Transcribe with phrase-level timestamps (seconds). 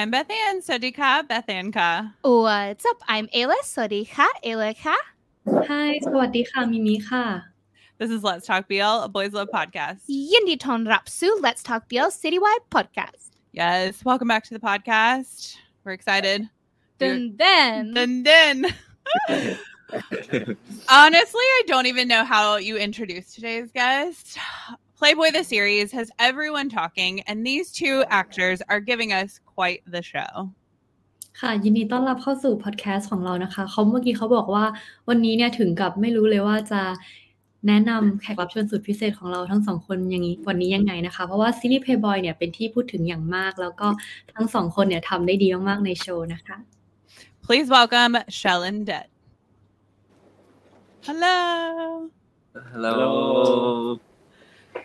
[0.00, 0.62] I'm Beth Ann.
[0.62, 2.14] Sodika, Beth Ka.
[2.22, 3.02] What's up?
[3.06, 3.52] I'm Ayla.
[3.62, 4.96] Sodika, Ayla Ka.
[5.46, 7.42] Hi, Swadika, Mimi Ka.
[7.98, 9.98] This is Let's Talk BL, a Boys Love podcast.
[10.08, 13.32] Yindi Ton Rapsu, Let's Talk BL Citywide podcast.
[13.52, 15.56] Yes, welcome back to the podcast.
[15.84, 16.48] We're excited.
[16.98, 17.92] Dun then.
[17.92, 18.74] then, then.
[20.88, 24.38] Honestly, I don't even know how you introduce today's guest.
[25.00, 30.02] Playboy the series has everyone talking, and these two actors are giving us quite the
[30.12, 30.32] show.
[31.40, 34.64] ค่ะยินดีต้อนรับเข้าสู่พอดแคสต์ของเรานะคะเขาเมื่อกี้เขาบอกว่า
[35.08, 36.82] วันนี้เนี่ยถึงกับไม่รู้เลยว่าจะ
[37.68, 43.88] แนะนำแขกรับเชิญสุดพิเศษของเราทั้งสองคนอย่างนี้วันนี้ยังไงนะคะ เพราะว่าซีรีส์ Playboy เนี่ยเป็นที่พูดถึงอย่างมาก แล้วก็
[44.34, 46.56] ทั้งสองคนเนี่ยทำได้ดีมาก ๆ ในโชว์นะคะ
[47.44, 49.06] Please welcome Shell and Det.
[51.06, 51.38] Hello.
[52.72, 54.00] Hello.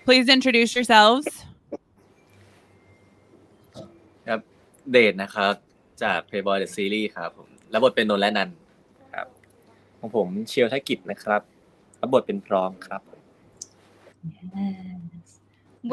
[0.06, 1.28] Please introduce yourselves.
[4.28, 4.40] ครับ
[4.92, 5.54] เดทนะครับ
[6.04, 8.50] จาก Playboyy The Series ครับผมรับบทเป็นนนท์และนัน
[9.14, 9.28] ครับ
[10.00, 11.42] ของผมเชียวธกิจนะครับ
[12.02, 13.02] รับบทเป็นพร้อมครับ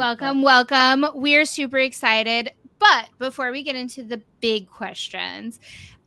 [0.02, 1.00] Welcome, welcome.
[1.24, 2.44] We're super excited.
[2.78, 5.60] But before we get into the big questions,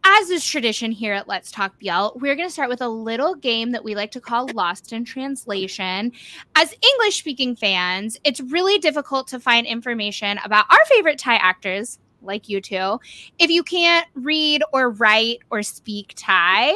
[0.07, 3.33] as is tradition here at Let's Talk BL, we're going to start with a little
[3.33, 6.11] game that we like to call Lost in Translation.
[6.53, 11.97] As English speaking fans, it's really difficult to find information about our favorite Thai actors,
[12.21, 12.99] like you two,
[13.39, 16.75] if you can't read or write or speak Thai.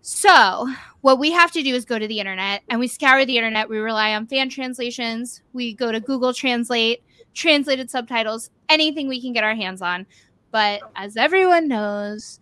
[0.00, 3.38] So, what we have to do is go to the internet and we scour the
[3.38, 3.68] internet.
[3.68, 5.42] We rely on fan translations.
[5.52, 7.02] We go to Google Translate,
[7.34, 10.06] translated subtitles, anything we can get our hands on.
[10.52, 12.38] But as everyone knows,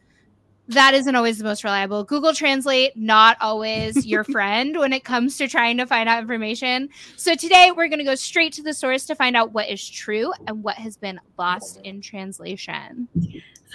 [0.70, 2.04] that isn't always the most reliable.
[2.04, 6.88] Google Translate, not always your friend when it comes to trying to find out information.
[7.16, 9.88] So today we're going to go straight to the source to find out what is
[9.88, 13.08] true and what has been lost in translation.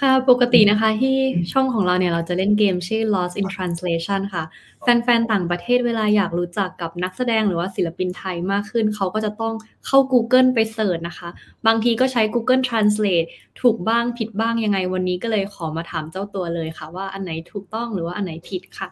[0.00, 1.16] ค่ะ ปกตินะคะที่
[1.52, 4.44] ช่องของเราเนี่ยเราจะเล่นเกมชื่อ Lost in Translation ค่ะ
[4.82, 9.54] แฟนๆ ต่างประเทศเวลาอยากรู้จักกับนักแสดงหรือว่าศิลปินไทยมากขึ้น เขาก็จะต้อง
[9.86, 11.28] เข้า Google ไปเสิร์ชนะคะ
[11.66, 13.26] บางทีก็ใช้ Google Translate
[13.60, 18.88] ถูกบ้างผิดบ้างยังไงวันนี้ก็เลยขอมาถามเจ้าตัวเลยค่ะ ว่าอันไหนถูกต้องหรือว่าอันไหนผิดค่ะ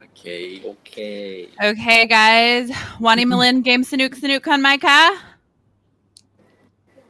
[0.00, 0.22] โอเค
[0.64, 0.94] โอเค
[1.68, 2.64] Okay, guys.
[3.04, 5.00] Wani Malin game Sanuk Sanuk on my ka.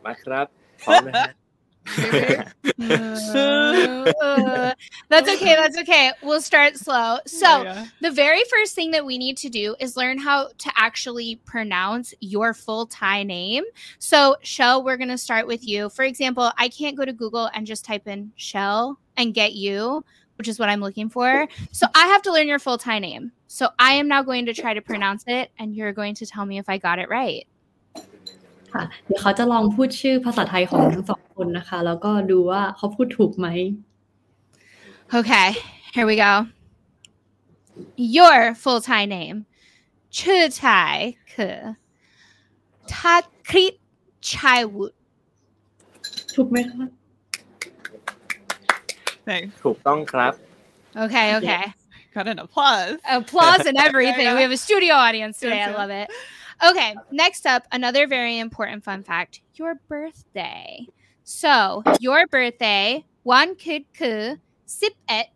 [0.04, 0.46] มาครับ
[0.84, 1.39] พร้อมนะฮะ Uh,
[5.08, 5.54] that's okay.
[5.54, 6.12] That's okay.
[6.22, 7.18] We'll start slow.
[7.26, 11.36] So, the very first thing that we need to do is learn how to actually
[11.44, 13.64] pronounce your full Thai name.
[13.98, 15.88] So, Shell, we're going to start with you.
[15.90, 20.04] For example, I can't go to Google and just type in Shell and get you,
[20.36, 21.48] which is what I'm looking for.
[21.72, 23.32] So, I have to learn your full Thai name.
[23.46, 26.46] So, I am now going to try to pronounce it, and you're going to tell
[26.46, 27.46] me if I got it right.
[28.72, 33.48] ค่ะ เดี๋ยวเขาจะลองพูดชื่อภาษาไทยของทั้งสองคนนะคะ แล้วก็ดูว่าเขาพูดถูกไหม
[35.18, 35.48] Okay,
[35.94, 36.32] here we go.
[38.16, 39.38] Your full Thai name.
[40.18, 40.96] ชื่อไทย
[41.34, 41.56] คือ
[42.94, 43.74] ทักคริต
[44.32, 44.96] ชัยวุฒิ
[46.34, 46.84] ถูกไหมคะ
[49.28, 49.50] Thanks.
[49.64, 50.32] ถูกต้องครับ
[51.04, 51.64] Okay, okay.
[52.14, 52.96] Got an applause.
[53.08, 54.26] Applause and everything.
[54.28, 54.38] Yeah.
[54.38, 55.62] We have a studio audience today.
[55.62, 56.08] I Yes, love it.
[56.68, 60.86] Okay, next up, another very important fun fact your birthday.
[61.24, 65.28] So, your birthday, one could ku sip et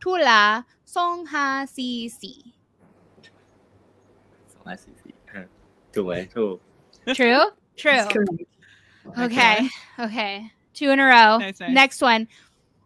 [0.00, 2.54] tula song ha si si.
[4.48, 5.14] Song ha si si.
[6.20, 6.60] Eh, true.
[7.14, 7.44] True.
[7.76, 8.06] True.
[9.18, 9.68] Okay.
[9.98, 10.52] Okay.
[10.74, 11.38] Two in a row.
[11.38, 11.70] Nice, nice.
[11.72, 12.28] Next one.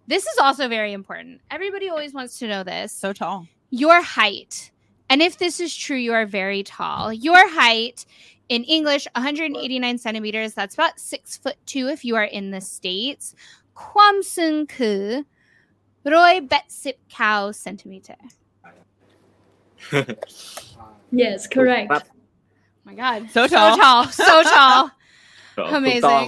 [0.06, 1.40] This is also very important.
[1.50, 2.92] Everybody always wants to know this.
[2.92, 3.46] So tall.
[3.70, 4.70] Your height.
[5.09, 7.11] And if this is true, you are very tall.
[7.11, 8.05] Your height
[8.47, 10.53] in English, 189 centimeters.
[10.53, 13.35] That's about six foot two if you are in the States.
[13.75, 15.25] Kwam sun ku
[16.05, 18.15] roy bet sip cow centimeter.
[21.11, 22.03] yes correct ครับ
[22.85, 23.19] Oh my God.
[23.35, 23.77] So So tall.
[23.77, 24.01] tall.
[24.27, 24.81] So tall.
[25.57, 26.27] ถูกต้อง Amazing.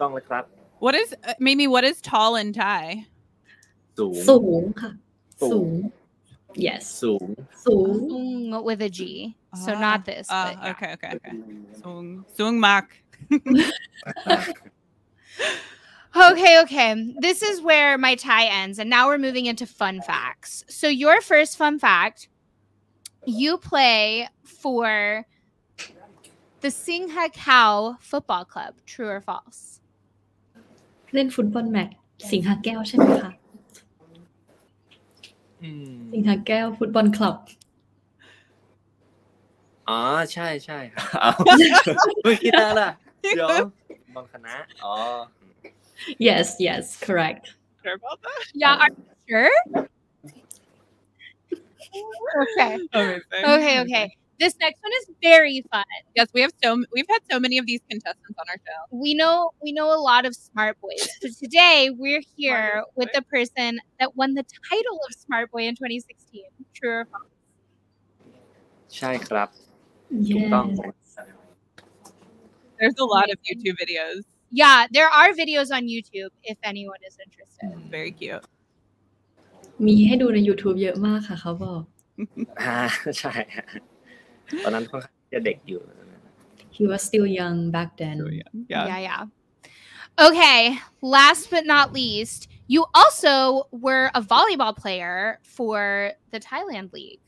[0.00, 0.44] ต้องเลยครับ
[0.84, 1.66] What is uh, Mimi?
[1.74, 2.84] What is tall in Thai?
[3.98, 4.90] สูง สูงค่ะ
[5.40, 5.72] สู สู ง ง
[6.55, 6.87] Yes.
[6.87, 7.35] Sung.
[7.55, 8.09] Sung.
[8.09, 9.35] Sung with a G.
[9.65, 9.79] So ah.
[9.79, 10.27] not this.
[10.29, 10.71] Uh, but, yeah.
[10.71, 11.31] Okay, okay, okay.
[11.81, 12.25] Sung.
[12.33, 13.03] Sung Mak.
[16.15, 17.13] okay, okay.
[17.19, 18.79] This is where my Thai ends.
[18.79, 20.63] And now we're moving into fun facts.
[20.67, 22.29] So, your first fun fact
[23.25, 25.25] you play for
[26.61, 28.75] the Singha Cow Football Club.
[28.85, 29.75] True or false?
[31.13, 31.95] เล่นฟุตบอลแมตช์
[32.31, 33.31] สิงหาแก้วใช่ไหมคะ
[36.13, 37.35] สิงหาแก้วฟุตบอลคลับ
[39.89, 39.99] อ๋อ
[40.33, 41.31] ใช่ใช่ครับเอา
[42.23, 42.89] เมื่อกี้ตาล่ะ
[43.35, 43.49] เดี๋ยว
[44.15, 44.93] บางคณะ อ๋อ
[46.27, 47.45] yes yes correct
[47.85, 48.43] Sure about that?
[48.55, 49.53] Yeah, are you sure?
[52.41, 52.73] okay.
[52.93, 53.43] Amazing.
[53.45, 54.05] Okay, okay.
[54.42, 55.84] This next one is very fun.
[56.16, 58.80] Yes, we have so we've had so many of these contestants on our show.
[59.04, 61.02] We know we know a lot of smart boys.
[61.20, 65.64] So today we're here Smartest with the person that won the title of Smart Boy
[65.68, 66.44] in 2016.
[66.78, 67.30] True or false?
[68.96, 69.48] ใช่ครับ
[70.30, 70.96] ถูกต้อง yes
[72.78, 74.22] There's a lot of YouTube videos.
[74.60, 77.68] Yeah, there are videos on YouTube if anyone is interested.
[77.96, 78.44] Very cute.
[79.86, 81.82] มีให้ดูใน YouTube เยอะมากค่ะเขาบอก
[82.60, 82.76] อ่า
[83.20, 83.66] ใช่ฮะ
[84.64, 85.80] ตอนนั้นค่อนข้างจะเด็กอยู่
[86.76, 88.50] he was still young back then So, yeah.
[88.72, 88.84] yeah.
[88.90, 89.22] yeah, yeah.
[90.28, 90.60] Okay,
[91.16, 92.40] last but not least,
[92.74, 93.34] you also
[93.86, 95.16] were a volleyball player
[95.56, 95.78] for
[96.32, 97.24] the Thailand League.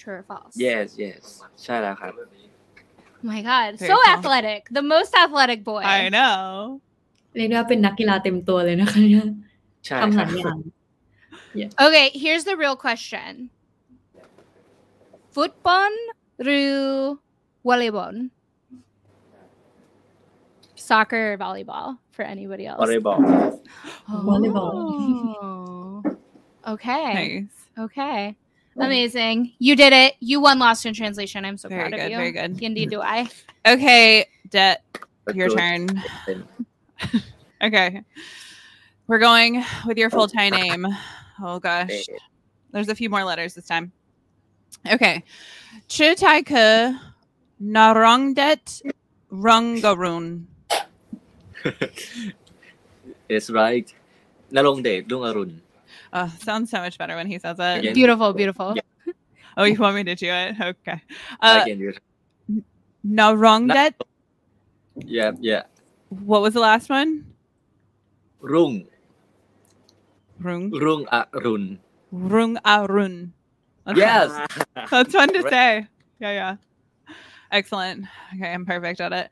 [0.00, 0.54] True or false?
[0.66, 1.22] yes yes
[1.62, 2.12] ใช่แล้วครับ
[3.22, 4.12] Oh my god, Very so cool.
[4.14, 4.60] athletic.
[4.78, 5.82] The most athletic boy.
[5.98, 6.40] I know.
[7.36, 9.26] เรียกได้ว่าเป็นนักกีฬาเต็มตัวเลยนะคะเนี่ย
[9.86, 10.58] ใช่ ทำ ค ห รั ลา บ ยอย่าง
[11.84, 13.32] Okay, here's the real question.
[15.36, 15.92] Football
[16.41, 17.19] through
[17.65, 18.29] volleyball.
[20.75, 22.81] Soccer, volleyball for anybody else.
[22.81, 23.61] Volleyball.
[24.07, 24.21] Oh.
[24.23, 26.17] Volleyball.
[26.67, 27.13] okay.
[27.13, 27.83] Nice.
[27.85, 28.35] Okay.
[28.77, 29.53] Amazing.
[29.57, 30.15] You did it.
[30.19, 31.45] You won Lost in Translation.
[31.45, 32.17] I'm so very proud good, of you.
[32.17, 32.61] Very good.
[32.61, 33.27] Indeed, do I.
[33.65, 34.77] Okay, Dech,
[35.33, 35.87] your turn.
[37.63, 38.03] okay.
[39.07, 40.87] We're going with your full Thai name.
[41.41, 42.05] Oh, gosh.
[42.71, 43.91] There's a few more letters this time.
[44.91, 45.23] Okay.
[45.87, 46.99] Chitaika
[47.61, 48.81] Narongdet
[49.31, 50.45] Rungarun.
[53.29, 53.93] it's right.
[54.51, 55.59] Narongdet Rungarun.
[56.13, 57.79] Oh, ah, sounds so much better when he says it.
[57.79, 57.93] Again.
[57.93, 58.73] Beautiful, beautiful.
[58.75, 59.13] Yeah.
[59.57, 60.55] Oh, you want me to do it?
[60.59, 61.01] Okay.
[61.39, 61.93] Uh, do
[62.49, 62.63] it.
[63.05, 63.93] Narongdet.
[64.97, 65.63] Yeah, yeah.
[66.09, 67.25] What was the last one?
[68.39, 68.85] Rung.
[70.39, 70.71] Rung.
[70.71, 71.79] Rung Arun.
[72.11, 73.33] Rung Arun.
[73.95, 74.47] Yes
[74.89, 75.87] That's fun to say.
[76.19, 76.55] Yeah, yeah.
[77.51, 78.05] Excellent.
[78.33, 79.29] Okay, I'm perfect at it.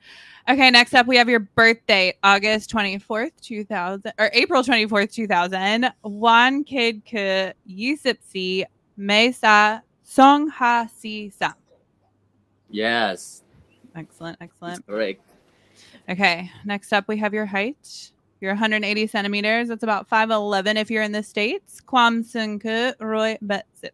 [0.50, 5.92] Okay, next up we have your birthday, August 24th, 2000 or April 24th, 2000.
[6.04, 8.66] Wan Kid Ke Yisipsi
[8.98, 11.54] Mesa Song Ha Si Sa.
[12.70, 13.44] yes
[13.96, 14.86] Excellent, excellent.
[14.86, 15.22] correct
[16.10, 18.12] Okay, next up we have your height.
[18.42, 19.70] You're 180 centimeters.
[19.70, 21.80] That's about 5'11 if you're in the States.
[21.80, 23.92] Kwam Sunku Roy Betsip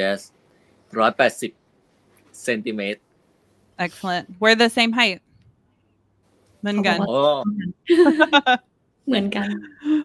[0.00, 0.18] yes
[0.92, 1.52] 180
[2.42, 3.00] เซนติเมตร
[3.84, 5.20] excellent we're the same height
[6.60, 7.14] เหมือนกัน Oh.
[7.18, 7.38] oh.
[9.06, 9.48] เหมือนกัน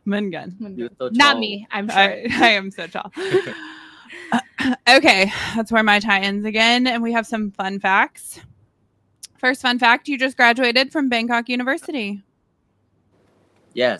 [0.06, 0.48] เหมือนกัน
[0.80, 1.52] you so Not me.
[1.76, 2.12] I'm sure.
[2.16, 3.10] I, I am so tall.
[4.98, 5.22] okay,
[5.56, 6.82] that's where my Thai ends again.
[6.92, 8.24] And we have some fun facts.
[9.44, 12.10] First fun fact you just graduated from Bangkok University.
[13.84, 14.00] yes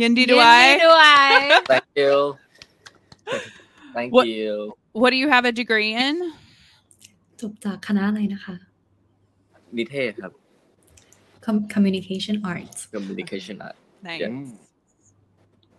[0.00, 1.60] Yindi do I.
[1.70, 2.14] thank you
[3.96, 4.52] thank What- you
[5.01, 6.15] What do you have a degree in?
[7.41, 8.55] จบจากคณะอะไรนะคะ
[9.77, 10.33] นิเทศครับ
[11.45, 13.77] Com- communication arts communication art
[14.09, 14.21] Nice.
[14.21, 14.35] Yeah.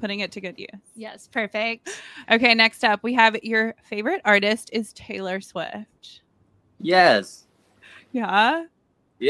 [0.03, 0.81] Putting it to good use.
[1.07, 1.83] yes, perfect.
[2.35, 6.05] Okay, next up, we have your favorite artist is Taylor Swift.
[6.95, 7.25] yes
[8.21, 8.65] Yeah.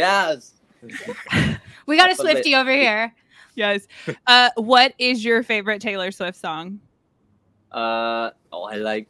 [0.02, 0.38] yes
[1.88, 2.24] We got a Love it.
[2.24, 3.04] Swifty over here.
[3.64, 3.78] Yes.
[4.34, 6.66] Uh, what is your favorite Taylor Swift song?
[7.82, 9.08] uh oh I like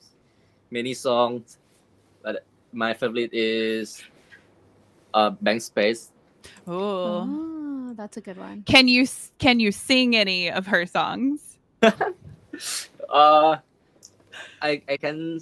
[0.71, 1.57] many songs
[2.21, 4.03] but my favorite is
[5.13, 6.11] uh Blank Space
[6.67, 7.27] Oh.
[7.27, 8.63] Oh, that's a good one.
[8.63, 9.07] Can you
[9.37, 11.57] can you sing any of her songs?
[11.81, 13.57] uh
[14.61, 15.39] I I can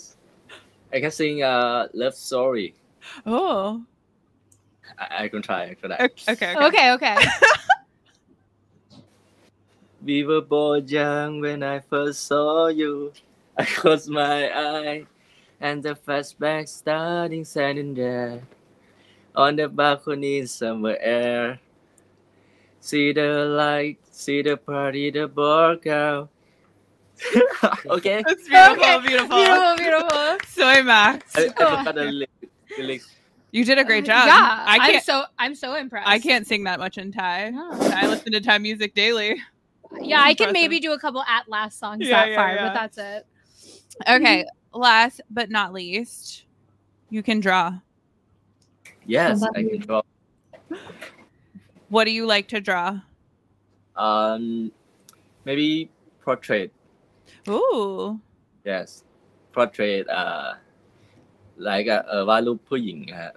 [0.91, 2.75] I can sing uh Love Story
[3.25, 3.83] Oh.
[4.99, 6.01] I, I can try for that.
[6.01, 6.33] Okay.
[6.33, 6.51] Okay.
[6.53, 6.65] okay.
[6.65, 7.17] Okay, okay.
[10.03, 13.13] We were both young when I first saw you.
[13.55, 15.05] I closed my eye
[15.63, 18.41] and the flashback starting standing there
[19.33, 21.57] on the balcony in summer air.
[22.81, 26.29] See the light, see the party, the bar girl.
[27.85, 28.73] okay, That's beautiful.
[28.75, 29.37] Okay, Beautiful.
[29.37, 30.37] beautiful, beautiful.
[30.49, 31.31] Soy Max.
[31.37, 32.33] I, I forgot the lyrics.
[32.77, 33.09] lyrics.
[33.51, 34.27] You did a great uh, job.
[34.27, 36.09] Yeah, I I'm so I'm so impressed.
[36.09, 37.51] I can't sing that much in Thai.
[37.51, 37.69] No.
[37.71, 39.37] I listen to Thai music daily.
[40.01, 42.67] Yeah, I can maybe do a couple at last songs Yeah, that yeah, far, yeah.
[42.67, 43.27] but that's it.
[44.09, 46.44] Okay Last but not least,
[47.10, 47.66] you can draw.
[49.06, 49.78] Yes, about I can you?
[49.78, 50.02] draw.
[51.88, 53.00] What do you like to draw?
[53.96, 54.70] Um,
[55.46, 55.90] maybe
[56.22, 56.70] portrait.
[57.48, 58.20] Ooh.
[58.64, 59.04] Yes,
[59.52, 60.06] portrait.
[60.08, 60.54] Uh,
[61.56, 63.32] like เอ่อวาดรูปผู้หญิงฮะ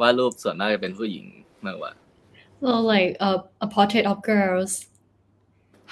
[0.00, 1.26] วาดรูปส่วนมากจะเป็นผู้หญิง
[1.66, 1.92] มากกว่า
[2.62, 3.30] so like a,
[3.66, 4.72] a portrait of girls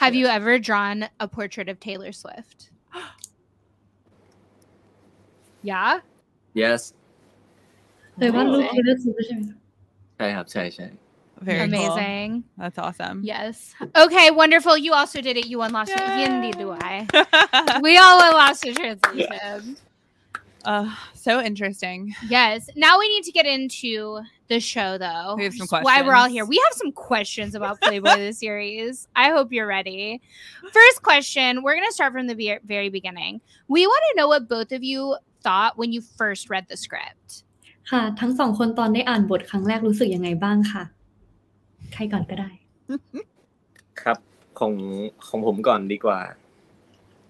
[0.02, 2.58] Have you ever drawn a portrait of Taylor Swift?
[5.63, 5.99] Yeah?
[6.53, 6.93] Yes.
[8.19, 9.55] 对方录取的词是
[10.19, 10.91] China, China.
[11.41, 12.43] Very amazing.
[12.43, 12.43] Cool.
[12.57, 13.21] That's awesome.
[13.23, 13.73] Yes.
[13.95, 14.77] Okay, wonderful.
[14.77, 15.47] You also did it.
[15.47, 15.91] You won lost.
[15.91, 17.07] Indeed do I.
[17.81, 19.77] we all won lost the transition.
[20.63, 22.15] Uh, so interesting.
[22.29, 22.69] Yes.
[22.75, 25.35] Now we need to get into the show, though.
[25.35, 25.85] We have some questions.
[25.85, 26.45] Why we're all here.
[26.45, 29.09] We have some questions about Playboyy the series.
[29.15, 30.21] I hope you're ready.
[30.71, 31.63] First question.
[31.63, 33.41] We're gonna start from the be- very beginning.
[33.67, 37.29] We want to know what both of you thought when you first read the script.
[37.91, 40.83] ค่ะ ทั้งสองคนตอนได้อ่านบทครั้งแรกรู้สึกยังไงบ้างค่ะ
[41.93, 42.49] ใครก่อนก็ได้
[44.01, 44.17] ครับ
[44.59, 44.73] ของ
[45.27, 46.21] ของผมก่อนดีกว่า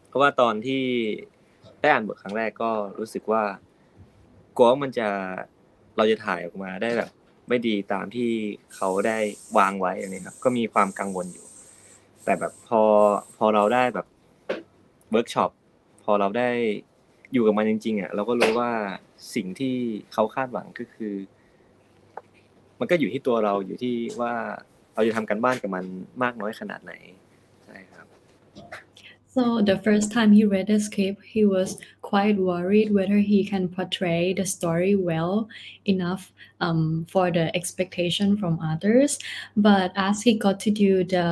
[0.07, 0.83] เพราะว่าตอนที่
[1.81, 3.43] ได้อ่านบทครั้งแรกก็รู้สึกว่า
[4.55, 5.07] กลัวว่ามันจะ
[5.97, 7.09] เราจะถ่ายออกมาได้แบบ
[7.47, 8.31] ไม่ดีตามที่
[8.75, 9.17] เขาได้
[9.57, 11.45] วางไว้อะไรครับ ก็มีความกังวลอยู่
[12.23, 12.81] แต่แบบพอ
[13.37, 14.07] พอเราได้แบบ
[15.11, 15.51] เวิร์กช็อป
[16.03, 16.49] พอเราได้
[17.33, 18.71] อยู่กับมันจริงๆอะเราก็รู้ว่า
[19.35, 19.75] สิ่งที่
[20.13, 21.13] เขาคาดหวังก็คือ
[22.79, 24.33] มันก็อยู่ที่ตัวเราอยู่ที่ว่า
[24.95, 25.85] เราจะทำกันบ้านกับมัน
[26.23, 26.93] มากน้อยขนาดไหน
[27.65, 28.05] ใช่ครับ
[29.35, 31.69] So the first time he read the script, he was
[32.03, 35.49] quite worried whether he can portray the story well
[35.93, 36.23] enough
[36.65, 39.17] um, for the expectation from others.
[39.57, 41.27] But as he got to do the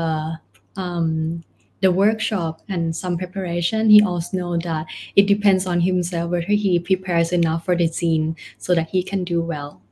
[0.83, 1.43] um,
[1.80, 6.78] the workshop and some preparation, he also know that it depends on himself whether he
[6.78, 9.82] prepares enough for the scene so that he can do well.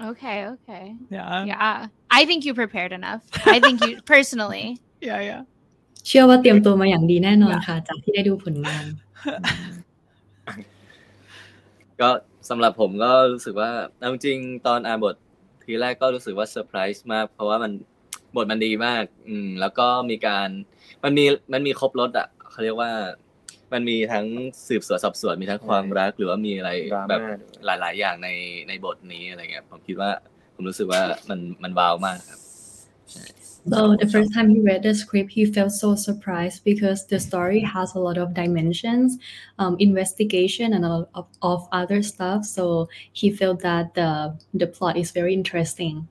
[0.00, 0.94] Okay, okay.
[1.10, 1.44] Yeah.
[1.44, 1.86] Yeah.
[2.10, 3.22] I think you prepared enough.
[3.46, 4.66] I think you personally.
[5.00, 5.20] Yeah.
[5.20, 5.42] Yeah.
[6.06, 8.84] เชื่อว่าเตรียมตัวมาอย่างดีแน่นอนค่ะ จากที่ได้ดูผลงาน
[12.00, 12.08] ก็
[12.48, 15.14] สำหรับผมก็รู้สึกว่าเอาจริงๆตอนอ่านบท
[15.64, 17.72] ทีแรกก็รู้สึกว่าเซอร์ไพรส์มาก เพราะว่ามัน
[18.35, 20.49] บทมันดีมาก อืม แล้วก็มีการ
[21.03, 22.91] มันมีมันมีครบรถอะเขาเรียกว่า
[23.73, 24.25] มันมีทั้ง
[24.67, 27.35] สืบสวนสอบสวนมีทั้งความรักหรือว่ามีอะไรดราม่าแบบด้ว
[27.73, 28.29] ยหลาย ๆ อย่างใน
[28.67, 30.11] ในบทนี้อะไรเงี้ยผมคิดว่า
[30.55, 32.39] ผมรู้สึกว่ามันมันว้าวมากครับ
[33.65, 37.61] So the first time he read the script, he felt so surprised because the story
[37.61, 39.17] has a lot of dimensions,
[39.57, 42.43] um, investigation, and a lot of, of other stuff.
[42.43, 46.09] So he felt that the the plot is very interesting.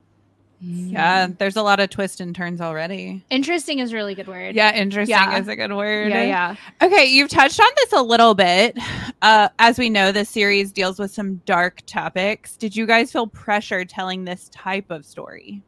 [0.62, 1.28] Yeah.
[1.38, 3.24] There's a lot of twists and turns already.
[3.30, 4.56] Interesting is a really good word.
[4.56, 4.74] Yeah.
[4.74, 5.38] Interesting Yeah.
[5.38, 6.10] is a good word.
[6.10, 6.56] Yeah, yeah.
[6.82, 8.76] Okay, you've touched on this a little bit.
[9.22, 12.56] Uh, as we know, this series deals with some dark topics.
[12.56, 15.62] Did you guys feel pressure telling this type of story?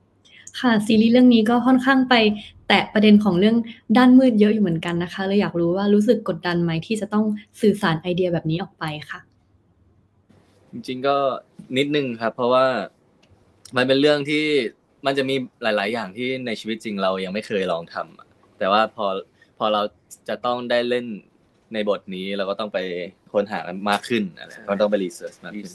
[0.61, 2.15] ค่ะซีรีส์เรื่องนี้ก็ค่อนข้างไป
[2.69, 3.57] แตะประเด็นของเรื่อง
[3.97, 7.25] ด้านมืดเยอะอยู่เหมือนกันนะคะเลยอยากรู้ว่ารู้สึกกดดันไหมที่จะต้อง
[7.61, 9.21] สื่อสารไอเดียแบบนี้ออกไปค่ะ
[10.73, 11.17] จริงๆก็
[11.77, 12.67] นิดนึงครับ เพราะว่า
[13.77, 14.45] มันเป็นเรื่องที่
[15.06, 18.28] มันจะมีหลาย ๆ อย่างที่ในชีวิตจริงเรายังไม่เคยลองทำอะ
[18.60, 19.08] แต่ว่าพอ
[19.58, 19.82] พอเรา
[20.30, 21.06] จะต้องได้เล่น
[21.74, 22.80] ในบทนี้เราก็ต้องไป
[23.34, 25.74] ค้นหามันมากขึ้นอะไรก็ต้องไปรีเสิร์ชมากขึ้น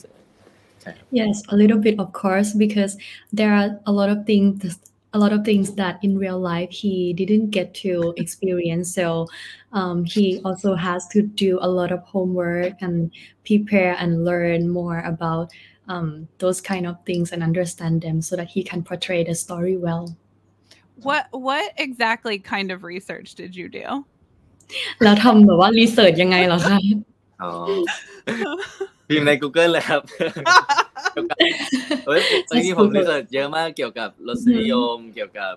[1.10, 2.96] Yes, a little bit, of course, because
[3.32, 4.78] there are a lot of things,
[5.12, 8.94] a lot of things that in real life he didn't get to experience.
[8.94, 9.26] So
[9.72, 13.12] um, he also has to do a lot of homework and
[13.44, 15.52] prepare and learn more about
[15.89, 19.77] um, those kind of things and understand them, so that he can portray the story
[19.77, 20.15] well.
[21.07, 23.88] What what exactly kind of research did you do?
[25.03, 26.77] แล้วทำแบบว่ารีเสิร์ชยังไงเหรอคะ
[27.41, 27.51] อ๋อ
[29.09, 30.01] พิมพ์ใน Google เลยครับ
[32.05, 35.53] เฮ้ยตอนนี้ผมรีเสิร์ชเยอะมากเกี่ยวกับรสนิยม เกี่ยวกับ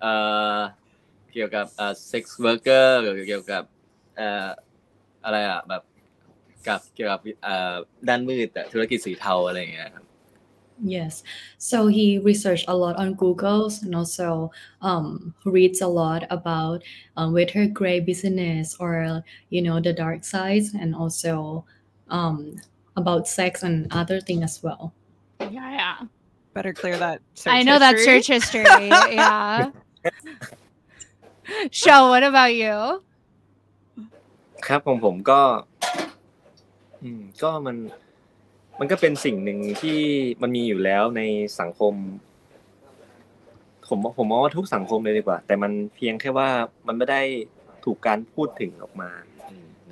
[0.00, 0.12] เอ่
[0.56, 0.58] อ
[1.32, 2.86] เกี่ยวกับเอ่อ sex worker
[3.28, 3.62] เกี่ยวกับ
[4.16, 4.48] เอ่อ
[5.24, 5.82] อะไรอ่ะแบบ
[10.83, 11.23] Yes.
[11.57, 16.83] So he researched a lot on Google's and also um, reads a lot about
[17.15, 21.65] um, her gray business or, you know, the dark sides and also
[22.09, 22.57] um,
[22.95, 24.93] about sex and other things as well.
[25.39, 25.97] Yeah, yeah.
[26.53, 27.21] Better clear that.
[27.45, 27.97] I know history.
[27.97, 28.63] that search history.
[28.63, 29.71] yeah.
[31.71, 33.03] Shell, what about you?
[37.07, 37.77] อืมก็มัน
[38.79, 39.99] มันก็เป็นสิ่งหนึ่งที่
[40.41, 41.21] มันมีอยู่แล้วใน
[41.59, 41.93] สังคม
[43.87, 46.49] ผมผมมองว่าทุกสังคมเลยดีกว่า แต่มันเพียงแค่ว่า
[46.87, 47.21] มันไม่ได้
[47.85, 49.11] ถูกการพูดถึงออกมา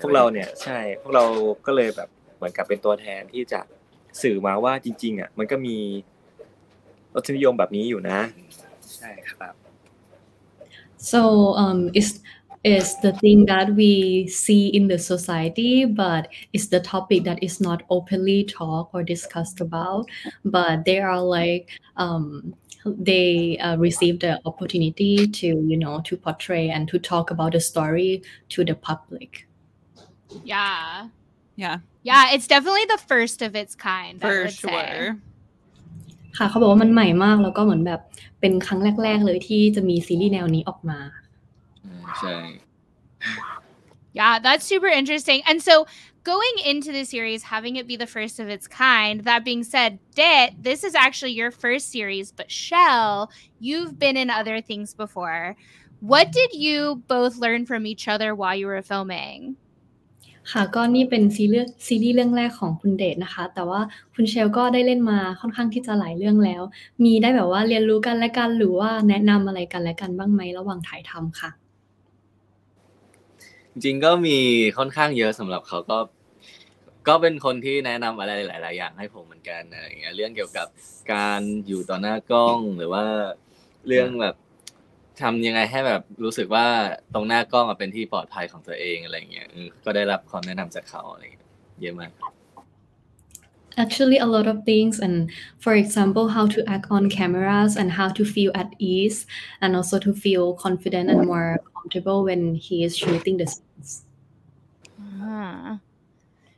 [0.01, 1.23] พวกเราเนี่ยใช่ พวกเรา
[1.65, 3.61] ก็เลยแบบเหมือนกับเป็นตัวแทนที่จะ
[4.21, 5.77] สื่อมาว่าจริง ๆ อะ มันก็มี
[7.13, 8.19] รสนิยมแบบนี้อยู่นะ
[8.95, 9.55] ใช่ครับ
[11.11, 11.21] So
[11.63, 12.11] um, it's
[12.64, 17.60] is the thing that we see in the society, but it's the topic that is
[17.60, 20.06] not openly talked or discussed about.
[20.44, 26.68] But they are like um, they uh, receive the opportunity to you know to portray
[26.68, 29.46] and to talk about the story to the public.
[30.44, 31.08] Yeah.
[31.56, 34.18] Yeah, Yeah, it's definitely the first of its kind.
[34.22, 34.60] I for would say.
[34.60, 35.16] sure.
[36.36, 38.00] ค่ะเขาบอกว่ามันใหม่มากแล้วก็เหมือนแบบ
[38.40, 40.98] เป็นครั้งแรก ๆ เลยที่จะมีซีรีส์แนวนี้ออกมา
[42.19, 42.37] ใช่
[44.19, 45.39] Yeah, that's super interesting.
[45.49, 45.75] And so
[46.23, 49.99] going into the series, having it be the first of its kind, that being said,
[50.15, 55.57] Det, this is actually your first series, but Shell, you've been in other things before.
[55.99, 59.39] What did you both learn from each other while you were filming?
[60.51, 63.81] ค่ะก็นี่เป็นซีรีส์ซีรีส์เรื่องแรกของคุณเดชนะคะ แต่ว่า
[64.13, 66.61] คุณเชลก็ได้เล่นมาค่อนข้างที่จะหลายเรื่องแล้ว
[67.03, 71.49] มีได้แบบว่าเรียนรู้กันและกันหรือว่าแนะนำอะไรกันและกันบ้างไหมระหว่างถ่ายทำค่ะ
[73.83, 74.37] จริงๆก็มี
[74.77, 75.97] ค่อนข้างเยอะสำหรับเขาก็
[77.07, 80.67] ก็เป็นคนที่แนะนำอะไรหลาย ๆ อย่างให้ผมเหมือนกันอะไรอย่างเงี้ยเรื่องเกี่ยวกับ
[81.13, 83.03] การอยู่ต่อหน้ากล้องหรือว่า
[83.87, 84.35] เรื่องแบบ
[85.21, 86.65] ทำยังไงให้แบบรู้สึกว่า
[87.13, 91.47] ตรงหน้ากล้องอะเป็นที่ปลอดภัยของตัวเองอะไรอย่างเงี้ยเออก็ได้รับความแนะนำจากเขาอะไรอย่างเงี้ย
[91.81, 92.11] เยอะมาก
[93.83, 95.29] Actually, a lot of things, and
[95.59, 99.27] for example, how to act on cameras and how to feel at ease,
[99.61, 104.03] and also to feel confident and more comfortable when he is shooting the scenes.
[105.21, 105.79] Ah.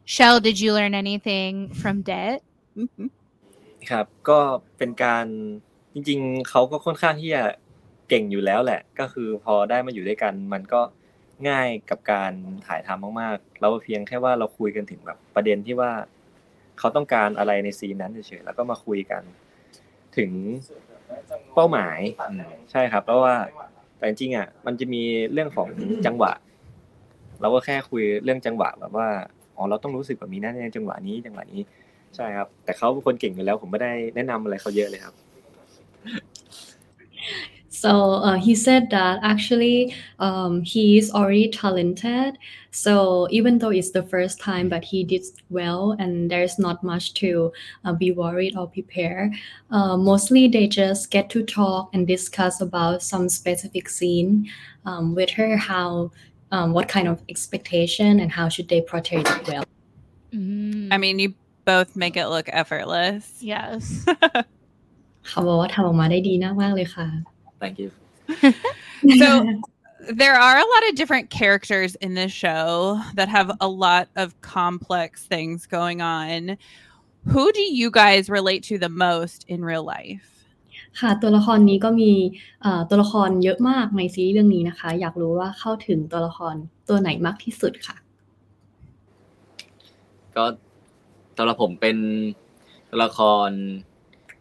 [0.06, 2.40] Shell, did you learn anything from Det?
[3.90, 4.40] ครับก็
[4.78, 5.26] เป็นการ
[5.94, 7.44] จริง ๆเขาก็ค่อนข้างที่จะ
[8.10, 10.82] เก่งอยู่แล้วแหละ ก็คือพอได้มาอยู่ด้วยกัน มันก็
[11.50, 12.32] ง่ายกับการ
[12.68, 15.92] ถ่ายทำมากๆเราเพียงแค่ว่าเราคุยกันถึงแบบประเด็นที่ว่า
[16.80, 19.24] เขาต้องการอะไรในซีนนั้นเฉยๆแล้วก็มาคุยกัน
[20.18, 20.32] ถึง
[21.54, 22.42] เป้าหมายอืม
[22.72, 23.36] ใช่ครับ เพราะว่า
[23.98, 25.02] แต่จริงๆอะมันจะมี
[25.32, 25.70] เรื่องของ
[26.06, 26.32] จังหวะ
[27.42, 29.08] เราก็แค่คุยเรื่องจังหวะแบบว่า
[29.58, 31.62] อ๋อเราต้องรู้สึกแบบนี้นะในจังหวะนี้จังหวะนี้
[32.16, 35.14] ใช่ครับ แต่เขาเป็นคนเก่งอยู่แล้ว ผมไม่ได้แนะนำอะไรเขาเยอะเลยครับ
[37.77, 42.37] So uh, he said that actually um, he is already talented.
[42.71, 47.15] So even though it's the first time, but he did well, and there's not much
[47.15, 47.51] to
[47.85, 49.33] uh, be worried or prepare.
[49.71, 54.51] Uh, mostly they just get to talk and discuss about some specific scene
[54.85, 56.11] um, with her, how
[56.51, 59.65] um, what kind of expectation and how should they portray it well.
[60.35, 61.35] Mm, I mean, you
[61.65, 63.39] both make it look effortless.
[63.41, 64.05] yes.
[65.29, 67.07] เขาบอกว่าทำออกมาได้ดีมากๆเลยค่ะ
[67.61, 67.91] thank you
[69.19, 69.29] So
[70.23, 74.41] there are a lot of different characters in this show that have a lot of
[74.41, 76.57] complex things going on.
[77.27, 80.27] Who do you guys relate to the most in real life?
[81.01, 82.13] ค่ะตัวละครนี้ก็มี
[82.63, 86.55] เอ่อตัวละครเยอะมากในซีรีส์เรื่องนี้นะคะ อยากรู้ว่าเข้าถึงตัวละคร
[86.89, 87.97] ตัวไหนมากที่สุดค่ะ
[90.37, 90.45] ก็
[91.37, 91.97] สำหรับผมเป็น
[92.91, 93.49] ตัวละคร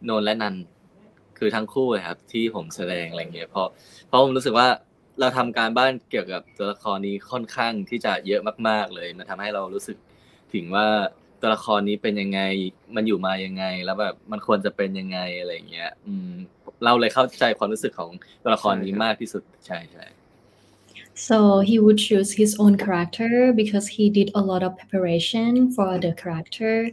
[0.04, 0.56] โนนและนัน
[1.39, 3.69] คือทั้งคู่เลยครับ ที่ผมแสดงอะไรเงี้ยเพราะ
[4.09, 4.69] เพราะผมรู้สึกว่า
[5.21, 9.97] เราทำการบ้านเกี่ยวกับตัวละครนี้ค่อนข้างที่จะเยอะมาก ๆ เลยมันทำให้เรารู้สึก
[10.55, 10.87] ถึงว่า
[11.41, 12.41] ตัวละครนี้เป็นยังไง
[12.97, 16.33] มันอยู่มายังไง แล้วแบบมันควรจะเป็นยังไงอะไรเงี้ย อืม
[16.85, 18.11] เราเลยเข้าใจความรู้สึกของ
[18.43, 20.05] ตัวละครนี้มากที่สุดใช่ใช่
[21.16, 26.00] So he would choose his own character because he did a lot of preparation for
[26.00, 26.92] the character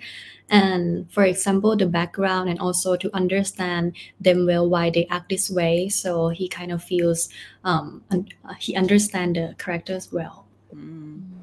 [0.50, 5.50] and for example the background and also to understand them well why they act this
[5.50, 7.28] way so he kind of feels
[7.64, 11.38] um un- uh, he understand the characters well Mm.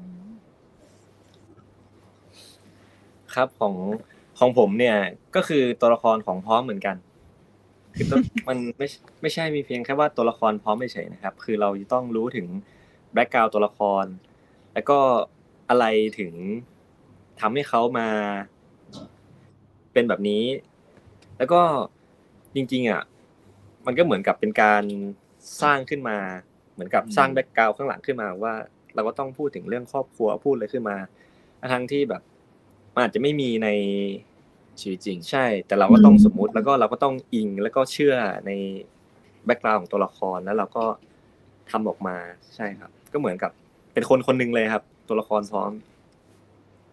[3.34, 3.74] ครับของ
[4.38, 4.96] ของผมเนี่ย
[5.36, 6.96] ก็คือตัวละครของพร้อมเหมือนกัน
[8.01, 8.87] คือตัวมันไม่
[9.21, 12.47] ไม่ใช่มีเพียงแค่ว่าตัวละครพร้อมเฉยๆนะครับ คือเราต้องรู้ถึง
[13.13, 14.05] แบ็กกราวตัวละคร
[14.73, 14.99] แล้วก็
[15.69, 15.85] อะไร
[16.19, 16.33] ถึง
[17.41, 18.09] ทำให้เขามา
[19.93, 20.43] เป็นแบบนี้
[21.37, 21.61] แล้วก็
[22.55, 23.01] จริง ๆ อะ
[23.85, 24.83] มันก็เหมือนกับเป็นการ
[25.61, 26.17] สร้างขึ้นมา
[26.73, 28.53] เหมือนกับสร้างแบ็กกราวข้างหลังขึ้นมาว่า
[28.95, 30.97] เราก็ต้องพูดถึงเรื่องครอบครัวพูดอะไรขึ้นมา
[31.73, 32.21] ทั้งที่แบบ
[32.93, 33.69] มันอาจจะไม่มีใน
[34.79, 38.51] ชีวิตจริง ใช่ แต่เราก็ต้องสมมุติแล้วก็เราก็ต้องอิงแล้วก็เชื่อใน
[39.45, 40.85] แบ็กกราวของตัวละครแล้วเราก็
[41.71, 42.17] ทำออกมา
[42.55, 43.51] ใช่ครับ ก็เหมือนกับ
[43.93, 45.71] เป็นคนคนหนึงเลยครับ ตัวละครพร้อม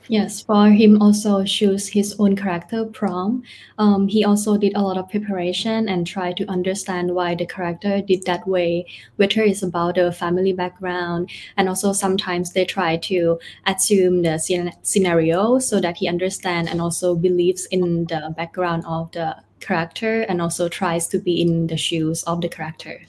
[0.08, 3.42] Yes, for him also choose his own character prom.
[3.76, 8.00] Um, he also did a lot of preparation and tried to understand why the character
[8.00, 13.38] did that way, whether it's about the family background, and also sometimes they try to
[13.66, 19.12] assume the scen- scenario so that he understand and also believes in the background of
[19.12, 23.02] the character and also tries to be in the shoes of the character.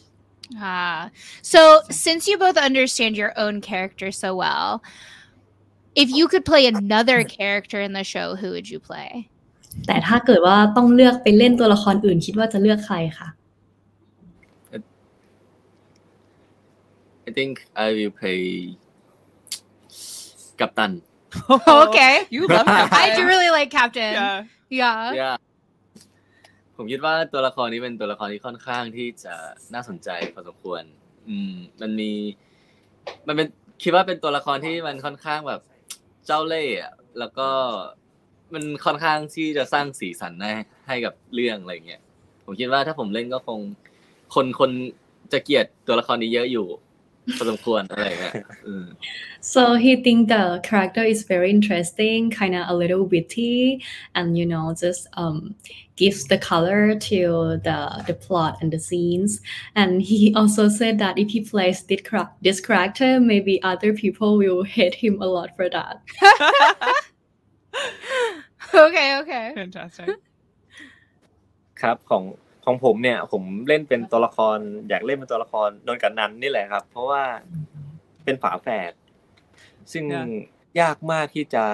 [0.57, 4.81] Ah, so since you both understand your own character so well,
[6.01, 9.09] if you could play another character in the show, who would you play?
[9.88, 13.29] แต่ถ้าเกิดว่าต้องเลือกไปเล่นตัวละครอื่น คิดว่าจะเลือกใครคะ
[17.27, 17.53] I think
[17.85, 18.41] I will play
[20.59, 20.91] กัปตัน
[21.81, 22.13] okay.
[22.35, 23.03] You love Captain.
[23.03, 24.13] I do really like Captain.
[24.19, 24.38] Yeah.
[24.81, 25.01] Yeah.
[25.21, 25.35] yeah
[26.75, 29.35] ผมคิดว่าตัวละครนี้เป็นตัวละครที่ค่อนข้างที่จะ
[29.73, 30.83] น่าสนใจพอสมควร
[31.29, 32.12] อืม มันมี
[33.27, 33.47] มันเป็น
[33.83, 35.62] คิดว่าเป็นตัวละครที่มันค่อนข้างแบบ
[36.31, 37.49] เจ้าเล่ห์อะแล้วก็
[38.53, 40.53] มันค่อนข้างที่จะสร้างสีสันให้
[40.87, 42.01] ให้กับเรื่องอะไรเงี้ย
[42.45, 43.59] ผมคิดว่าถ้าผมเล่นก็คง
[44.35, 44.71] คนคน
[45.33, 46.67] จะเกลียดตัวละครนี้เยอะอยู่
[47.37, 48.34] พอสมควรอะไรเงี้ย
[48.66, 48.87] อืม
[49.52, 53.58] so he think the character is very interesting kind of a little witty
[54.18, 55.38] and you know just um
[56.00, 57.20] gives the color to
[57.68, 59.32] the the plot and the scenes
[59.80, 64.30] and he also said that if he plays this, chara- this character maybe other people
[64.42, 65.94] will hate him a lot for that
[68.87, 69.46] okay, okay.
[69.62, 70.08] Fantastic.
[71.80, 72.22] ครับของ
[72.69, 74.58] ของผมเนี่ย ผมเล่นเป็นตัวละคร
[74.89, 77.23] อยากเล่นเป็นตัวละครนนท์กับนันนี่แหละครับ เพราะว่า
[78.23, 78.91] เป็นฝาแฝด
[79.91, 80.25] ซึ่ง Yeah.
[80.82, 81.65] ยากมากที่จะ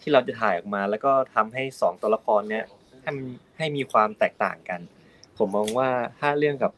[0.00, 2.64] ที่เราจะถ่ายออกมา แล้วก็ทำให้สองตัวละครเนี่ย
[3.02, 3.26] ให้มัน
[3.58, 4.80] ให้มีความแตกต่างกัน
[5.38, 6.72] ผมมองว่าถ้าเรื่องกับ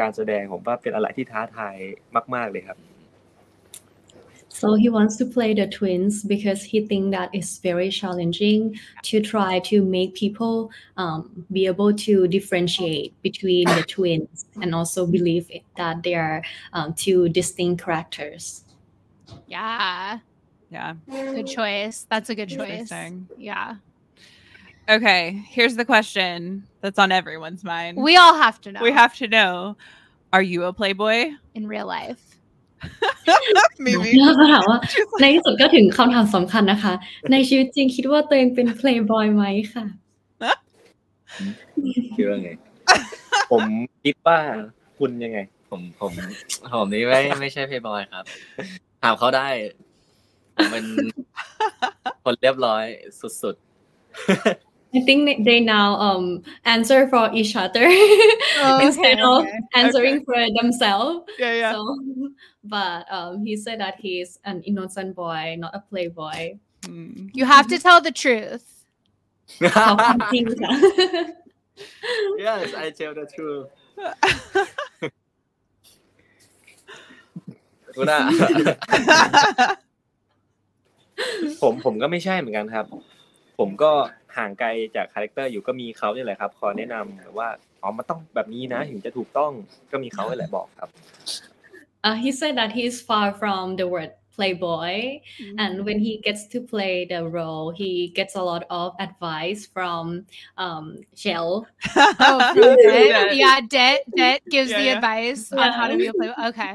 [0.00, 1.76] การแสดงผมว่าเป็นอะไรที่ท้าทาย
[2.34, 2.78] มาก ๆเลยครับ
[4.54, 9.20] So he wants to play the twins because he think that it's very challenging to
[9.20, 15.50] try to make people um, be able to differentiate between the twins and also believe
[15.76, 16.40] that they are
[16.72, 18.64] um, two distinct characters.
[19.48, 20.20] Yeah.
[20.70, 20.94] Yeah.
[21.10, 22.06] Good choice.
[22.08, 22.70] That's a good choice.
[22.70, 23.28] Interesting.
[23.36, 23.74] Yeah.
[24.88, 25.44] Okay.
[25.48, 27.98] Here's the question that's on everyone's mind.
[27.98, 28.82] We all have to know.
[28.82, 29.76] we have to know:
[30.32, 31.32] Are you a playboy?
[31.54, 32.33] in real life.
[33.86, 34.10] Maybe.
[34.20, 34.78] แล้วก็ถามว่า
[35.20, 36.92] ในที่สุดก็ถึงคำถามสำคัญนะคะ
[37.32, 39.44] ในชีวิตจริงคิดว่าตัวเองเป็น playboy ไหม
[39.74, 39.84] ค่ะ
[42.16, 42.50] คิดว่าไง
[43.50, 43.62] ผม
[44.04, 44.38] คิดว่า
[44.98, 45.38] คุณยังไง
[45.70, 46.12] ผมผม
[46.72, 48.24] ผมนี่ไม่ไม่ใช่เพย์บอยครับ
[49.02, 49.48] ถามเขาได้
[50.54, 50.84] ผมเป็น
[52.24, 52.84] คนเรียบร้อย
[53.42, 53.54] สุด
[54.93, 56.25] I think they- they now um
[56.65, 57.85] answer for each other
[58.81, 59.45] instead of
[59.81, 61.29] answering for themselves.
[61.37, 61.71] Yeah, yeah.
[61.73, 61.79] So,
[62.63, 66.57] but um, he said that he's an innocent boy, not a playboy.
[66.85, 67.27] Hmm.
[67.37, 68.65] You have to tell the truth.
[69.73, 70.71] เขาความจริงค่ะ
[71.57, 73.67] ๆ yes I tell the truth
[77.95, 78.19] คุณอะ
[81.61, 82.85] ผมผมก็ไม่ใช่เหมือนกันครับ
[83.59, 83.91] ผมก็
[84.36, 87.48] ห่างไกลจากคาแรคเตอร์อยู่ก็มีเขาเนี่ยแหละครับคอยแนะนำว่า
[87.82, 89.52] อ๋อมันต้องแบบนี้นะถึงจะถูกต้อง
[89.92, 90.88] ก็มีเขาเนี่ยแหละบอกครับ
[92.06, 95.20] Uh, he said that he's far from the word playboy,
[95.62, 100.26] and when he gets to play the role, he gets a lot of advice from
[100.58, 101.66] um, Shell.
[101.96, 103.08] Oh, from Det.
[103.08, 103.32] Yeah.
[103.32, 104.96] yeah, Det, Det gives Yeah, the yeah.
[104.96, 106.48] advice on how to be a playboy.
[106.50, 106.72] Okay.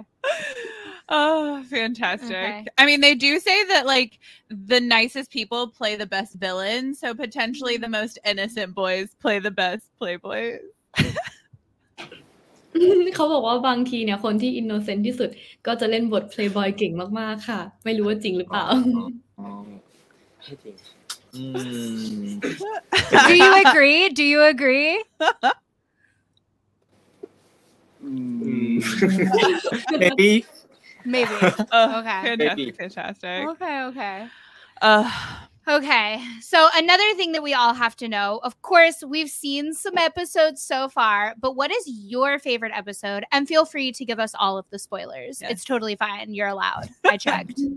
[1.09, 2.31] Oh, fantastic.
[2.31, 2.67] Okay.
[2.79, 7.15] I mean, they do say that like the nicest people play the best villains, so
[7.15, 10.61] potentially the most innocent boys play the best playboys.
[13.17, 15.31] เขาบอกว่าบางทีเนี่ยคนที่อินโนเซนต์ที่สุด
[15.67, 18.65] ก็จะเล่นบท playboy เก่งมากๆค่ะ ไม่รู้ว่าจริงหรือเปล่า
[19.39, 19.47] อ๋อ
[20.45, 20.75] ไม่จริง
[21.35, 21.43] อื
[22.25, 22.29] ม
[23.29, 24.03] Do you agree?
[24.19, 24.93] Do you agree?
[28.05, 28.11] อื
[28.73, 28.75] ม
[30.03, 30.31] maybe
[31.09, 31.31] Maybe.
[31.73, 32.21] Oh, Okay.
[32.29, 33.39] Fantastic, fantastic.
[33.53, 34.19] Okay, okay.
[34.81, 35.11] Uh,
[35.67, 36.21] Okay.
[36.43, 40.61] So another thing that we all have to know, of course, we've seen some episodes
[40.61, 43.25] so far, but what is your favorite episode?
[43.33, 45.41] And feel free to give us all of the spoilers.
[45.41, 45.49] Yeah.
[45.49, 46.35] It's totally fine.
[46.35, 46.91] You're allowed.
[47.05, 47.61] I checked.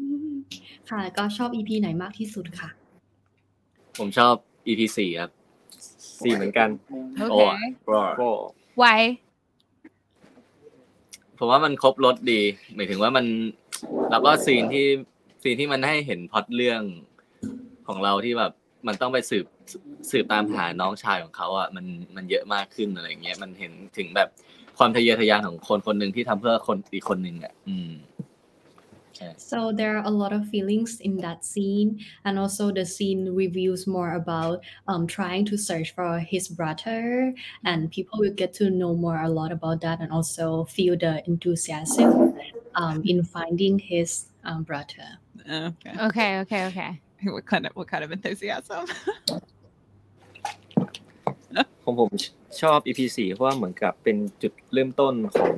[0.89, 2.69] ค่ะ ก็ชอบ EP ไหนมากที่สุดค่ะ
[3.97, 4.35] ผมชอบ
[4.67, 5.31] EP สี่ครับ
[6.23, 6.69] สี่เหมือนกัน
[7.29, 7.57] โอ้ Okay.
[7.89, 8.01] ก็
[8.81, 8.99] Why?
[11.44, 12.40] ผมว่ามันครบรถดี
[12.74, 13.26] หมายถึงว่ามัน
[14.10, 14.86] แล้วก็ซีนที่
[15.42, 16.82] ซีนที่มันให้เห็นพล็อตเรื่อง
[17.86, 18.52] ของเราที่แบบ
[18.86, 19.46] มันต้องไปสืบ
[20.10, 24.28] สืบตามหาน้องชายของเขาอะมันมันเยอะมากขึ้นอะไรเงี้ยมันเห็นถึงแบบ
[24.78, 27.90] ความทะเยอทะยานของคนคนหนึ่งที่ทำเพื่อคนอีกคนหนึ่งอะ อืม
[29.17, 31.89] ใช่ So there are a lot of feelings in that scene,
[32.25, 34.57] and also the scene reveals more about
[34.91, 36.99] um, trying to search for his brother,
[37.69, 41.13] and people will get to know more a lot about that, and also feel the
[41.31, 42.11] enthusiasm
[42.81, 44.09] um, in finding his
[44.49, 45.07] um, brother.
[45.49, 45.93] okay.
[46.07, 46.91] Okay, okay, okay.
[47.35, 48.85] What kind of what kind of enthusiasm?
[51.83, 52.11] ของผม
[52.61, 55.55] ชอบ EP สี่เพราะว่าเหมือนกับเป็นจุดเริ่มต้นของ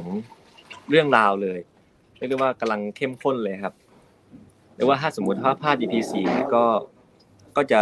[0.90, 1.73] เรื่องราวเลยเ
[2.25, 3.75] รียกได้ว่ากำลังเข้มข้นเลยครับ
[4.77, 6.65] หรือว่าถ้าสมมติว่าพลาด EP สี่ก็
[7.57, 7.81] ก็จะ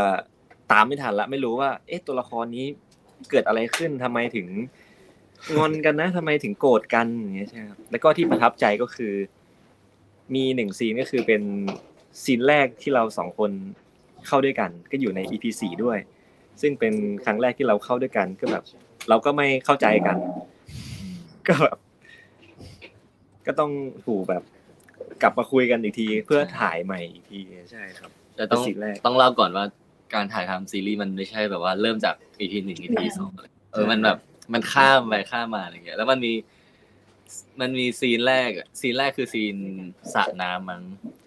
[0.72, 2.66] ตามไม่ทันละไม่รู้ว่า เอ๊ะตัวละครนี้
[3.30, 4.46] เกิดอะไรขึ้นทำไมถึง
[5.56, 9.14] งอนกันนะทำไมถึงโกรธกันอย่างเงี้ยใช่ครับแล้วก็ที่ประทับใจก็คือ
[10.34, 11.42] มีหนึ่งซีนก็คือเป็น
[12.24, 13.50] ซีนแรกที่เราสองคน
[14.26, 15.98] เข้าด้วยกัน ก็อยู่ใน EP สี่ด้วย
[16.60, 18.64] ซึ่งเป็นครั้งแรกที่เราเข้าด้วยกันก็แบบ
[19.08, 20.16] เราก็ไม่เข้าใจกัน
[21.48, 21.78] ก็แบบ
[23.46, 23.70] ก็ต้อง
[24.06, 24.42] ถูกแบบ
[25.22, 27.40] กลับมาคุยกันอีกที เพื่อถ่ายใหม่อีกที
[27.72, 29.64] ใช่ครับแต่ต้องเป็นซีนแรกต้องเล่าก่อนว่า
[30.14, 34.18] การถ่ายทำซีรีส์มันไม่ใช่แบบว่าเริ่มจาก EP หนึ่ง EP สองอะไรเออมันแบบ
[34.52, 36.32] มันข้ามไปข้ามมาอะไรเงี้ย แล้วมันมี
[37.60, 39.56] มันมีซีนแรกอะซีนแรกคือซีน
[40.14, 40.82] สระน้ำมั้ง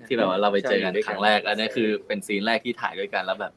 [0.07, 3.53] ที่แบบว่าเราไปเจอกันใช่อยู่ด้วยกันครั้งแรก อันนี้คือเป็นซีนแรกที่ถ่ายด้วยกันแล้วแบบ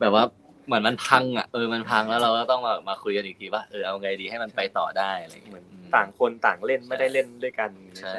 [0.00, 0.24] แบบว่า
[0.66, 8.14] เหมือนมันพังอะเออมันพังแล้วเราก็ต้องมามาคุยกันอีกทีว่าเออเอาไงดีให้มันไปต่อได้อะไรอย่างเหมืเงี้อยนอืมต่างคนต่างเล่นไม่ได้เล่นด้วยกันใช่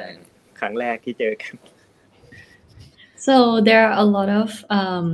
[0.58, 1.54] ครั้งแรกที่เจอกัน
[3.16, 5.08] So there are a lot of um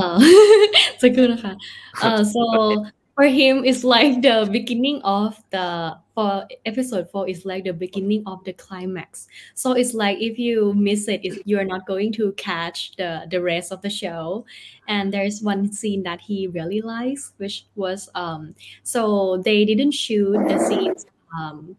[0.00, 0.18] uh
[1.02, 1.52] สักครู่นะคะ
[2.06, 2.44] uh so
[3.16, 8.22] for him it's like the beginning of the for episode 4 is like the beginning
[8.26, 9.28] of the climax.
[9.54, 13.72] So it's like if you miss it, you're not going to catch the the rest
[13.72, 14.44] of the show.
[14.88, 20.38] And there's one scene that he really likes which was um so they didn't shoot
[20.48, 21.76] the scenes um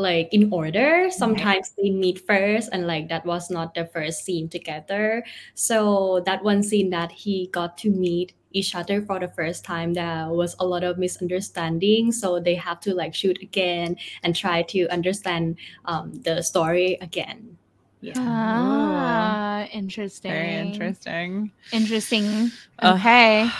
[0.00, 4.48] like in order sometimes they meet first and like that was not the first scene
[4.48, 5.22] together
[5.54, 9.92] so that one scene that he got to meet each other for the first time
[9.92, 14.62] there was a lot of misunderstanding so they have to like shoot again and try
[14.62, 17.56] to understand um, the story again
[18.00, 20.32] yeah Ah, interesting.
[20.32, 21.52] Very interesting.
[21.72, 22.50] Interesting.
[22.80, 22.96] Ugh.
[22.96, 23.50] Okay.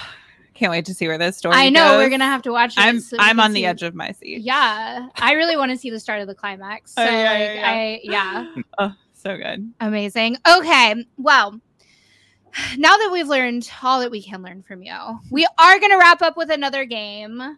[0.61, 1.97] Can't wait to see where this story I know goes.
[2.05, 2.81] we're gonna have to watch it.
[2.83, 4.43] I'm so I'm on the edge of my seat.
[4.43, 6.93] Yeah, I really want to see the start of the climax.
[6.99, 7.65] Oh, so Oh, yeah, like, yeah.
[7.67, 8.01] I
[8.55, 9.73] yeah, Oh, so good.
[9.81, 10.37] amazing.
[10.47, 11.59] Okay, well,
[12.77, 14.93] now that we've learned all that we can learn from you,
[15.31, 17.57] we are gonna wrap up with another game.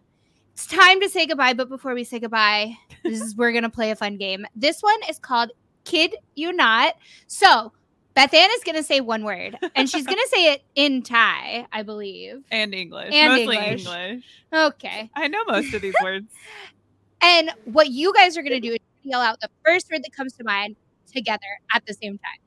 [0.52, 3.90] It's time to say goodbye, but before we say goodbye, this is we're gonna play
[3.90, 4.46] a fun game.
[4.54, 5.50] This one is called
[5.82, 6.94] Kid You Not.
[7.26, 7.72] So
[8.15, 11.83] Beth Ann is gonna say one word, and she's gonna say it in Thai, I
[11.83, 12.43] believe.
[12.51, 13.13] And English.
[13.13, 13.85] And Mostly English.
[13.85, 14.23] English.
[14.51, 14.99] Okay.
[15.15, 16.27] I know most of these words.
[17.21, 20.13] And what you guys are going to do is yell out the first word that
[20.13, 20.75] comes to mind
[21.11, 22.43] together at the same time.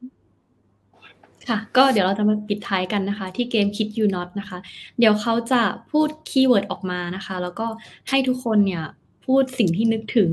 [1.48, 4.58] ค่ะ ก็เดี๋ยวเราจะมาปิดท้ายกันนะคะ ที่เกม Kid You Not นะคะ
[4.98, 7.66] เดี๋ยวเขาจะพูดคีย์เวิร์ดออกมานะคะ แล้วก็
[8.08, 8.84] ให้ทุกคนเนี่ย
[9.26, 10.30] พูดสิ่งที่นึกถึง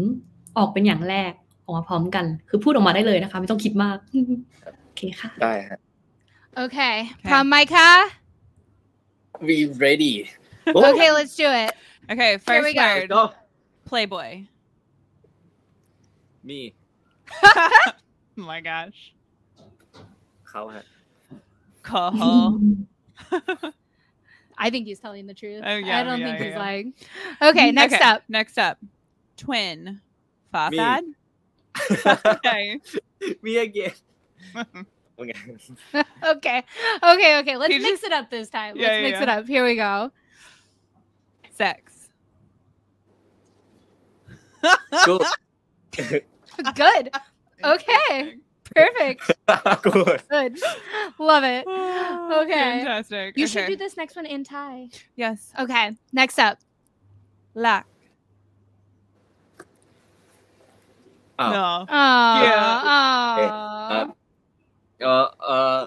[0.57, 1.31] ออกเป็นอย่างแรก
[1.63, 3.97] ออกมาพร้อมกัน คือพูดออกมาได้เลยนะคะ ไม่ต้องคิดมาก
[4.91, 5.79] โอเคค่ะ ได้ฮะ
[6.65, 6.95] Okay.
[7.23, 7.97] Prom Micah.
[9.47, 10.15] we ready
[10.89, 11.71] Okay, let's do it.
[12.11, 12.81] Okay, Here first we go.
[12.81, 13.09] word.
[13.09, 13.23] go
[13.89, 14.29] Playboy.
[16.49, 16.61] me
[18.39, 18.99] oh my gosh.
[20.49, 20.83] เขาฮะ
[21.87, 22.33] Koho.
[24.57, 25.61] I think he's telling the truth.
[25.63, 26.65] Oh, yeah, I don't yeah, think he's yeah.
[26.65, 26.87] lying.
[27.49, 28.19] Okay, next Okay, up.
[28.27, 28.75] Next up.
[29.37, 30.01] Twin.
[30.53, 31.03] Fafad.
[32.37, 32.63] okay.
[33.43, 34.10] me again โอเค
[36.24, 36.64] Okay.
[37.02, 37.56] Okay, okay.
[37.56, 38.76] Let's He mix just- it up this time.
[38.76, 39.22] Yeah, Let's yeah, mix yeah.
[39.22, 39.46] it up.
[39.46, 40.10] Here we go.
[41.50, 42.08] Sex.
[45.06, 45.18] go
[46.74, 47.10] Good.
[47.62, 48.36] Okay.
[48.74, 49.30] Perfect.
[49.82, 50.58] good Good.
[51.18, 51.64] Love it.
[51.66, 52.52] Oh, Okay.
[52.82, 53.36] Fantastic.
[53.36, 54.88] You should do this next one in Thai.
[55.14, 55.52] Yes.
[55.58, 55.92] Okay.
[56.12, 56.58] Next up.
[57.54, 57.86] Lack.
[61.38, 61.50] Oh.
[61.50, 61.86] No.
[61.88, 62.42] Oh.
[62.42, 64.06] Yeah.
[64.08, 64.14] Oh
[65.01, 65.79] เออเออ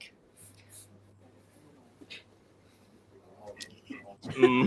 [4.36, 4.60] อืม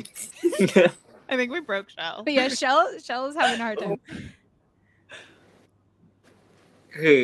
[1.32, 2.16] I think we broke Shell.
[2.26, 4.00] But yeah, Shell Shell is having a hard time.
[7.00, 7.24] คือ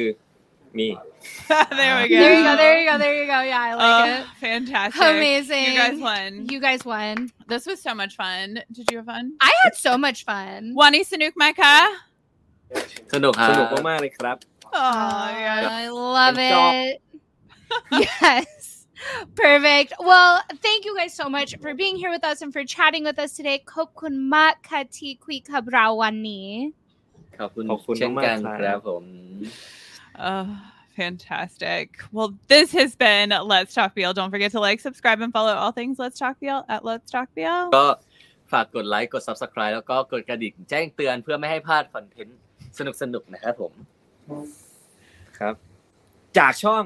[0.77, 0.87] มี
[1.79, 2.17] there we go.
[2.23, 3.39] There you go, there you go, there you go.
[3.51, 5.01] Yeah, I Oh, like fantastic.
[5.01, 5.15] it.
[5.15, 5.65] Amazing.
[5.69, 6.29] You guys won.
[6.53, 7.15] You guys won.
[7.51, 8.45] This was so much fun.
[8.75, 9.25] Did you have fun?
[9.49, 10.59] I had so much fun.
[10.79, 11.81] Wani Sanuk Micah.
[13.13, 14.37] สนุกครั สนุก บ มากๆเลยครับ
[14.75, 15.69] Oh, yeah.
[15.81, 15.85] I
[16.17, 16.75] love Enjoy.
[16.87, 16.95] it.
[18.05, 18.85] yes.
[19.43, 19.93] Perfect.
[20.09, 20.33] Well,
[20.65, 23.31] thank you guys so much for being here with us and for chatting with us
[23.37, 23.57] today.
[23.71, 26.41] Khop kun mak kati kui kabrawani.
[27.39, 29.03] ขอบคุณ ขอบคุณ เช่นกัน มากๆ ค ครั รับบ ผม
[30.18, 30.48] Oh,
[30.96, 32.02] fantastic.
[32.10, 34.12] Well, this has been Let's Talk BL.
[34.12, 37.28] Don't forget to like, subscribe, and follow all things Let's Talk BL at Let's Talk
[37.36, 37.66] BL.
[37.76, 37.86] ก็
[38.52, 42.38] ฝากกดไลค์ กด subscribe แล้วก็กดกระดิ่งแจ้งเตือนเพื่อไม่ให้พลาดคอนเทนต์
[42.78, 43.72] สนุกๆนะครับผม
[45.38, 45.54] ครับ
[46.38, 46.84] จากช่อง